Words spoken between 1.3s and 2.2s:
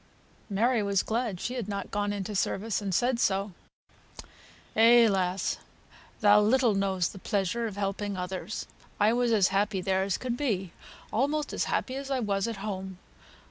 she had not gone